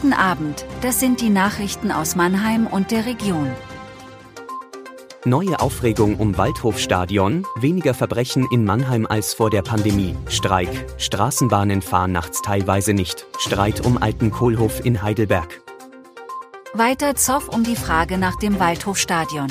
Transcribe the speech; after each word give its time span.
Guten 0.00 0.12
Abend, 0.12 0.64
das 0.80 1.00
sind 1.00 1.20
die 1.20 1.28
Nachrichten 1.28 1.90
aus 1.90 2.14
Mannheim 2.14 2.68
und 2.68 2.92
der 2.92 3.04
Region. 3.04 3.50
Neue 5.24 5.58
Aufregung 5.58 6.18
um 6.18 6.38
Waldhofstadion, 6.38 7.44
weniger 7.56 7.94
Verbrechen 7.94 8.46
in 8.52 8.64
Mannheim 8.64 9.06
als 9.06 9.34
vor 9.34 9.50
der 9.50 9.62
Pandemie, 9.62 10.14
Streik, 10.28 10.68
Straßenbahnen 10.98 11.82
fahren 11.82 12.12
nachts 12.12 12.42
teilweise 12.42 12.94
nicht, 12.94 13.26
Streit 13.40 13.84
um 13.84 14.00
alten 14.00 14.30
Kohlhof 14.30 14.84
in 14.84 15.02
Heidelberg. 15.02 15.62
Weiter 16.74 17.16
Zoff 17.16 17.48
um 17.48 17.64
die 17.64 17.74
Frage 17.74 18.18
nach 18.18 18.36
dem 18.36 18.60
Waldhofstadion. 18.60 19.48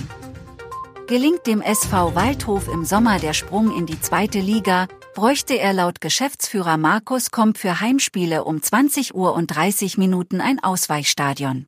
Gelingt 1.08 1.46
dem 1.46 1.62
SV 1.62 2.16
Waldhof 2.16 2.70
im 2.70 2.86
Sommer 2.86 3.20
der 3.20 3.34
Sprung 3.34 3.78
in 3.78 3.86
die 3.86 4.00
zweite 4.00 4.40
Liga, 4.40 4.88
bräuchte 5.18 5.58
er 5.58 5.74
laut 5.74 6.00
Geschäftsführer 6.00 6.78
Markus 6.78 7.32
Komp 7.32 7.58
für 7.58 7.82
Heimspiele 7.82 8.44
um 8.44 8.62
20 8.62 9.16
Uhr 9.16 9.34
und 9.34 9.48
30 9.48 9.98
Minuten 9.98 10.42
ein 10.42 10.64
Ausweichstadion. 10.64 11.66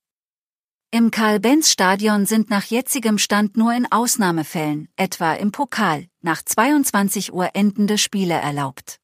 Im 0.91 1.09
Karl-Benz-Stadion 1.09 2.27
sind 2.27 2.51
nach 2.51 2.65
jetzigem 2.65 3.17
Stand 3.17 3.57
nur 3.57 3.73
in 3.73 3.91
Ausnahmefällen, 3.91 4.87
etwa 4.97 5.33
im 5.33 5.51
Pokal, 5.51 6.05
nach 6.21 6.43
22 6.43 7.33
Uhr 7.33 7.49
endende 7.55 7.97
Spiele 7.97 8.35
erlaubt. 8.35 8.97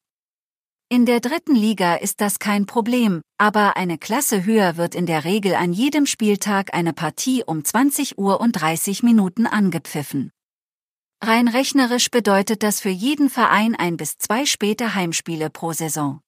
In 0.90 1.07
der 1.07 1.21
dritten 1.21 1.55
Liga 1.55 1.96
ist 1.96 2.21
das 2.21 2.38
kein 2.38 2.68
Problem, 2.68 3.21
aber 3.40 3.77
eine 3.77 3.98
Klasse 3.98 4.46
höher 4.46 4.77
wird 4.77 4.93
in 4.93 5.07
der 5.07 5.26
Regel 5.26 5.55
an 5.55 5.73
jedem 5.73 6.05
Spieltag 6.05 6.71
eine 6.76 6.93
Partie 6.93 7.43
um 7.43 7.66
20 7.66 8.20
Uhr 8.20 8.40
und 8.40 8.52
30 8.52 9.02
Minuten 9.02 9.48
angepfiffen. 9.48 10.30
Rein 11.24 11.48
rechnerisch 11.48 12.12
bedeutet 12.12 12.64
das 12.64 12.80
für 12.80 12.90
jeden 12.90 13.30
Verein 13.30 13.76
ein 13.76 13.98
bis 13.98 14.18
zwei 14.18 14.46
späte 14.46 14.96
Heimspiele 14.96 15.50
pro 15.50 15.74
Saison. 15.74 16.22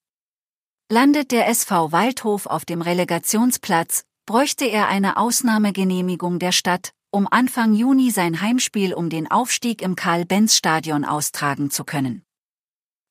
Landet 0.90 1.32
der 1.32 1.48
SV 1.48 1.92
Waldhof 1.92 2.46
auf 2.46 2.64
dem 2.64 2.80
Relegationsplatz, 2.80 4.04
bräuchte 4.26 4.64
er 4.64 4.88
eine 4.88 5.16
Ausnahmegenehmigung 5.16 6.38
der 6.38 6.52
Stadt, 6.52 6.92
um 7.10 7.26
Anfang 7.30 7.74
Juni 7.74 8.10
sein 8.10 8.40
Heimspiel 8.40 8.94
um 8.94 9.10
den 9.10 9.30
Aufstieg 9.30 9.82
im 9.82 9.96
Karl-Benz-Stadion 9.96 11.04
austragen 11.04 11.70
zu 11.70 11.84
können. 11.84 12.22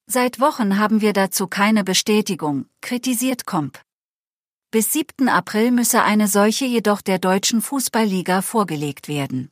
Seit 0.08 0.40
Wochen 0.40 0.78
haben 0.78 1.02
wir 1.02 1.14
dazu 1.14 1.48
keine 1.48 1.84
Bestätigung, 1.84 2.66
kritisiert 2.82 3.46
Komp. 3.46 3.82
Bis 4.72 4.94
7. 4.94 5.30
April 5.30 5.72
müsse 5.72 6.04
eine 6.04 6.28
solche 6.28 6.66
jedoch 6.66 7.02
der 7.02 7.20
deutschen 7.20 7.62
Fußballliga 7.62 8.42
vorgelegt 8.42 9.08
werden. 9.08 9.50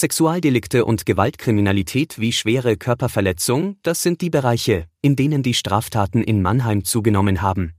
Sexualdelikte 0.00 0.86
und 0.86 1.04
Gewaltkriminalität 1.04 2.18
wie 2.18 2.32
schwere 2.32 2.78
Körperverletzung, 2.78 3.76
das 3.82 4.02
sind 4.02 4.22
die 4.22 4.30
Bereiche, 4.30 4.86
in 5.02 5.14
denen 5.14 5.42
die 5.42 5.52
Straftaten 5.52 6.22
in 6.22 6.40
Mannheim 6.40 6.84
zugenommen 6.84 7.42
haben. 7.42 7.74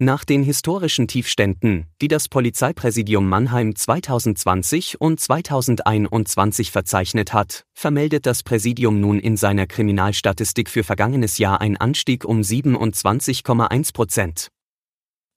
Nach 0.00 0.24
den 0.24 0.42
historischen 0.42 1.06
Tiefständen, 1.06 1.86
die 2.00 2.08
das 2.08 2.28
Polizeipräsidium 2.28 3.28
Mannheim 3.28 3.76
2020 3.76 5.00
und 5.00 5.20
2021 5.20 6.72
verzeichnet 6.72 7.32
hat, 7.32 7.66
vermeldet 7.72 8.26
das 8.26 8.42
Präsidium 8.42 8.98
nun 8.98 9.20
in 9.20 9.36
seiner 9.36 9.68
Kriminalstatistik 9.68 10.68
für 10.68 10.82
vergangenes 10.82 11.38
Jahr 11.38 11.60
einen 11.60 11.76
Anstieg 11.76 12.24
um 12.24 12.40
27,1 12.40 13.92
Prozent. 13.92 14.48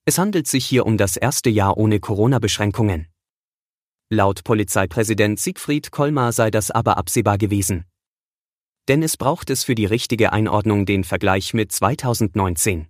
Es 0.04 0.18
handelt 0.18 0.48
sich 0.48 0.66
hier 0.66 0.84
um 0.84 0.96
das 0.96 1.16
erste 1.16 1.48
Jahr 1.48 1.76
ohne 1.76 2.00
Corona-Beschränkungen. 2.00 3.06
Laut 4.08 4.44
Polizeipräsident 4.44 5.40
Siegfried 5.40 5.90
Kolmar 5.90 6.30
sei 6.30 6.52
das 6.52 6.70
aber 6.70 6.96
absehbar 6.96 7.38
gewesen. 7.38 7.86
Denn 8.86 9.02
es 9.02 9.16
braucht 9.16 9.50
es 9.50 9.64
für 9.64 9.74
die 9.74 9.84
richtige 9.84 10.32
Einordnung 10.32 10.86
den 10.86 11.02
Vergleich 11.02 11.54
mit 11.54 11.72
2019. 11.72 12.86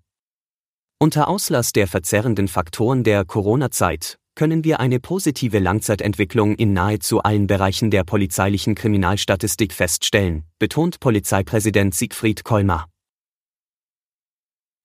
Unter 0.99 1.29
Auslass 1.29 1.73
der 1.73 1.87
verzerrenden 1.87 2.49
Faktoren 2.49 3.03
der 3.03 3.25
Corona-Zeit 3.25 4.19
können 4.35 4.63
wir 4.63 4.79
eine 4.79 5.01
positive 5.01 5.59
Langzeitentwicklung 5.59 6.55
in 6.57 6.75
nahezu 6.75 7.23
allen 7.23 7.47
Bereichen 7.47 7.91
der 7.91 8.05
polizeilichen 8.05 8.75
Kriminalstatistik 8.75 9.73
feststellen, 9.73 10.45
betont 10.59 11.01
Polizeipräsident 11.01 11.95
Siegfried 11.95 12.45
Kolmar. 12.45 12.91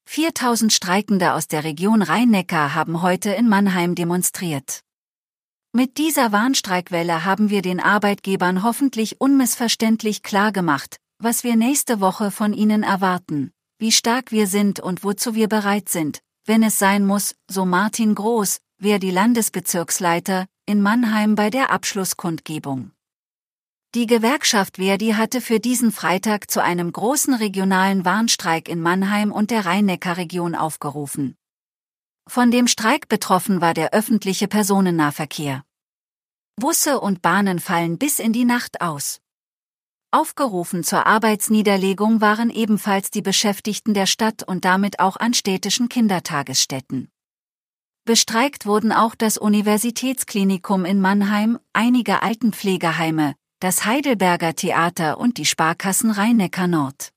4000 0.07 0.71
Streikende 0.71 1.33
aus 1.33 1.49
der 1.49 1.65
Region 1.65 2.01
Rhein-Neckar 2.01 2.73
haben 2.73 3.01
heute 3.01 3.31
in 3.31 3.49
Mannheim 3.49 3.95
demonstriert. 3.95 4.81
Mit 5.73 5.97
dieser 5.97 6.33
Warnstreikwelle 6.33 7.23
haben 7.23 7.49
wir 7.49 7.61
den 7.61 7.79
Arbeitgebern 7.79 8.61
hoffentlich 8.61 9.21
unmissverständlich 9.21 10.21
klargemacht, 10.21 10.97
was 11.17 11.45
wir 11.45 11.55
nächste 11.55 12.01
Woche 12.01 12.29
von 12.29 12.51
ihnen 12.51 12.83
erwarten, 12.83 13.53
wie 13.79 13.93
stark 13.93 14.33
wir 14.33 14.47
sind 14.47 14.81
und 14.81 15.05
wozu 15.05 15.33
wir 15.33 15.47
bereit 15.47 15.87
sind, 15.87 16.19
wenn 16.45 16.61
es 16.61 16.77
sein 16.77 17.05
muss, 17.05 17.35
so 17.49 17.63
Martin 17.63 18.15
Groß, 18.15 18.59
wer 18.79 18.99
die 18.99 19.11
Landesbezirksleiter, 19.11 20.45
in 20.65 20.81
Mannheim 20.81 21.35
bei 21.35 21.49
der 21.49 21.71
Abschlusskundgebung. 21.71 22.91
Die 23.95 24.07
Gewerkschaft 24.07 24.75
Verdi 24.75 25.11
hatte 25.11 25.39
für 25.39 25.61
diesen 25.61 25.93
Freitag 25.93 26.51
zu 26.51 26.61
einem 26.61 26.91
großen 26.91 27.33
regionalen 27.33 28.03
Warnstreik 28.03 28.67
in 28.67 28.81
Mannheim 28.81 29.31
und 29.31 29.51
der 29.51 29.65
Rhein-Neckar-Region 29.65 30.53
aufgerufen. 30.53 31.37
Von 32.33 32.49
dem 32.49 32.67
Streik 32.67 33.09
betroffen 33.09 33.59
war 33.59 33.73
der 33.73 33.91
öffentliche 33.91 34.47
Personennahverkehr. 34.47 35.65
Busse 36.55 37.01
und 37.01 37.21
Bahnen 37.21 37.59
fallen 37.59 37.97
bis 37.97 38.19
in 38.19 38.31
die 38.31 38.45
Nacht 38.45 38.79
aus. 38.79 39.19
Aufgerufen 40.11 40.85
zur 40.85 41.05
Arbeitsniederlegung 41.05 42.21
waren 42.21 42.49
ebenfalls 42.49 43.11
die 43.11 43.21
Beschäftigten 43.21 43.93
der 43.93 44.05
Stadt 44.05 44.43
und 44.43 44.63
damit 44.63 45.01
auch 45.01 45.17
an 45.17 45.33
städtischen 45.33 45.89
Kindertagesstätten. 45.89 47.09
Bestreikt 48.05 48.65
wurden 48.65 48.93
auch 48.93 49.15
das 49.15 49.37
Universitätsklinikum 49.37 50.85
in 50.85 51.01
Mannheim, 51.01 51.59
einige 51.73 52.21
Altenpflegeheime, 52.21 53.35
das 53.59 53.83
Heidelberger 53.83 54.55
Theater 54.55 55.17
und 55.17 55.37
die 55.37 55.45
Sparkassen 55.45 56.11
Rhein-Neckar 56.11 56.69
Nord. 56.69 57.11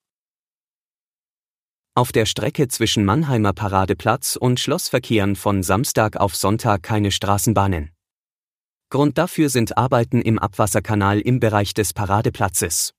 Auf 1.97 2.11
der 2.11 2.27
Strecke 2.27 2.67
zwischen 2.67 3.05
Mannheimer 3.05 3.53
Paradeplatz 3.53 4.35
und 4.35 4.59
Schlossverkehren 4.59 5.37
von 5.37 5.63
Samstag 5.63 6.17
auf 6.17 6.35
Sonntag 6.35 6.83
keine 6.83 7.13
Straßenbahnen. 7.13 7.93
Grund 8.91 9.17
dafür 9.17 9.49
sind 9.49 9.79
Arbeiten 9.79 10.21
im 10.21 10.41
Abwasserkanal 10.41 11.21
im 11.21 11.39
Bereich 11.39 11.73
des 11.73 11.93
Paradeplatzes. 11.93 12.95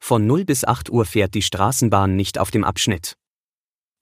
Von 0.00 0.26
0 0.26 0.44
bis 0.44 0.64
8 0.64 0.90
Uhr 0.90 1.04
fährt 1.04 1.34
die 1.34 1.42
Straßenbahn 1.42 2.16
nicht 2.16 2.40
auf 2.40 2.50
dem 2.50 2.64
Abschnitt. 2.64 3.14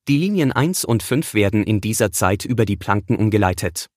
Die 0.08 0.16
Linien 0.16 0.52
1 0.52 0.86
und 0.86 1.02
5 1.02 1.34
werden 1.34 1.62
in 1.62 1.82
dieser 1.82 2.10
Zeit 2.10 2.46
über 2.46 2.64
die 2.64 2.78
Planken 2.78 3.14
umgeleitet. 3.14 3.88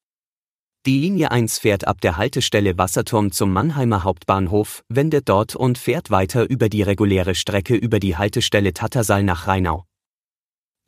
Die 0.86 1.00
Linie 1.00 1.32
1 1.32 1.58
fährt 1.60 1.88
ab 1.88 2.02
der 2.02 2.18
Haltestelle 2.18 2.78
Wasserturm 2.78 3.32
zum 3.32 3.54
Mannheimer 3.54 4.04
Hauptbahnhof, 4.04 4.84
wendet 4.90 5.30
dort 5.30 5.56
und 5.56 5.78
fährt 5.78 6.12
weiter 6.12 6.50
über 6.50 6.68
die 6.68 6.82
reguläre 6.82 7.34
Strecke 7.34 7.76
über 7.76 8.02
die 8.02 8.18
Haltestelle 8.18 8.74
Tattersall 8.74 9.24
nach 9.24 9.48
Rheinau. 9.48 9.86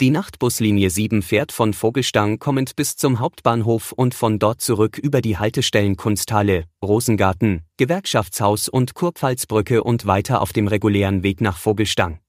Die 0.04 0.10
Nachtbuslinie 0.10 0.90
7 0.90 1.22
fährt 1.22 1.54
von 1.54 1.74
Vogelstang 1.74 2.38
kommend 2.38 2.76
bis 2.76 2.98
zum 2.98 3.22
Hauptbahnhof 3.22 3.94
und 3.94 4.14
von 4.14 4.38
dort 4.38 4.60
zurück 4.60 4.98
über 4.98 5.22
die 5.22 5.38
Haltestellen 5.38 5.96
Kunsthalle, 5.96 6.66
Rosengarten, 6.84 7.62
Gewerkschaftshaus 7.78 8.68
und 8.68 8.96
Kurpfalzbrücke 8.96 9.82
und 9.82 10.06
weiter 10.06 10.42
auf 10.42 10.52
dem 10.52 10.68
regulären 10.68 11.24
Weg 11.24 11.40
nach 11.40 11.56
Vogelstang. 11.56 12.20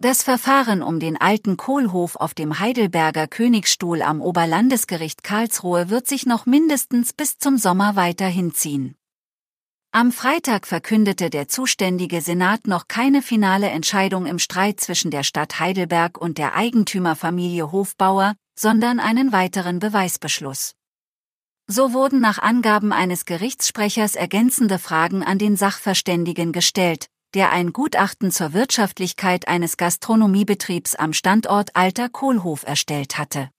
Das 0.00 0.24
Verfahren 0.24 0.82
um 0.82 0.98
den 0.98 1.16
alten 1.16 1.56
Kohlhof 1.56 2.16
auf 2.16 2.34
dem 2.34 2.58
Heidelberger 2.58 3.28
Königsstuhl 3.28 4.02
am 4.02 4.20
Oberlandesgericht 4.20 5.22
Karlsruhe 5.22 5.90
wird 5.90 6.08
sich 6.08 6.26
noch 6.26 6.44
mindestens 6.44 7.12
bis 7.12 7.38
zum 7.38 7.56
Sommer 7.56 7.94
weiter 7.94 8.26
hinziehen. 8.26 8.96
Am 9.98 10.12
Freitag 10.12 10.68
verkündete 10.68 11.28
der 11.28 11.48
zuständige 11.48 12.20
Senat 12.20 12.68
noch 12.68 12.86
keine 12.86 13.20
finale 13.20 13.68
Entscheidung 13.68 14.26
im 14.26 14.38
Streit 14.38 14.78
zwischen 14.78 15.10
der 15.10 15.24
Stadt 15.24 15.58
Heidelberg 15.58 16.18
und 16.18 16.38
der 16.38 16.54
Eigentümerfamilie 16.54 17.72
Hofbauer, 17.72 18.36
sondern 18.56 19.00
einen 19.00 19.32
weiteren 19.32 19.80
Beweisbeschluss. 19.80 20.76
So 21.66 21.92
wurden 21.94 22.20
nach 22.20 22.38
Angaben 22.38 22.92
eines 22.92 23.24
Gerichtssprechers 23.24 24.14
ergänzende 24.14 24.78
Fragen 24.78 25.24
an 25.24 25.38
den 25.38 25.56
Sachverständigen 25.56 26.52
gestellt, 26.52 27.06
der 27.34 27.50
ein 27.50 27.72
Gutachten 27.72 28.30
zur 28.30 28.52
Wirtschaftlichkeit 28.52 29.48
eines 29.48 29.76
Gastronomiebetriebs 29.76 30.94
am 30.94 31.12
Standort 31.12 31.74
Alter 31.74 32.08
Kohlhof 32.08 32.62
erstellt 32.64 33.18
hatte. 33.18 33.50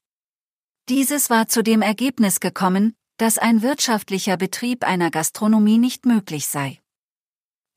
Dieses 0.88 1.28
war 1.28 1.48
zu 1.48 1.62
dem 1.62 1.82
Ergebnis 1.82 2.40
gekommen, 2.40 2.94
dass 3.20 3.36
ein 3.36 3.60
wirtschaftlicher 3.60 4.38
Betrieb 4.38 4.82
einer 4.82 5.10
Gastronomie 5.10 5.76
nicht 5.76 6.06
möglich 6.06 6.46
sei. 6.46 6.78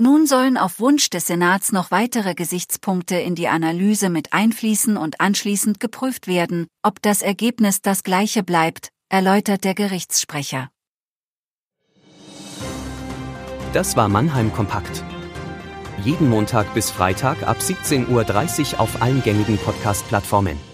Nun 0.01 0.25
sollen 0.25 0.57
auf 0.57 0.79
Wunsch 0.79 1.09
des 1.09 1.27
Senats 1.27 1.73
noch 1.73 1.91
weitere 1.91 2.33
Gesichtspunkte 2.33 3.17
in 3.17 3.35
die 3.35 3.49
Analyse 3.49 4.09
mit 4.09 4.31
einfließen 4.31 4.95
und 4.95 5.19
anschließend 5.19 5.81
geprüft 5.81 6.27
werden, 6.27 6.67
ob 6.81 7.01
das 7.01 7.21
Ergebnis 7.21 7.81
das 7.81 8.03
gleiche 8.03 8.41
bleibt, 8.41 8.89
erläutert 9.09 9.65
der 9.65 9.75
Gerichtssprecher. 9.75 10.69
Das 13.73 13.97
war 13.97 14.07
Mannheim 14.07 14.53
Kompakt. 14.53 15.03
Jeden 16.03 16.29
Montag 16.29 16.73
bis 16.73 16.89
Freitag 16.89 17.43
ab 17.43 17.57
17.30 17.59 18.73
Uhr 18.73 18.79
auf 18.79 19.01
allen 19.01 19.21
gängigen 19.23 19.57
Podcast-Plattformen. 19.57 20.72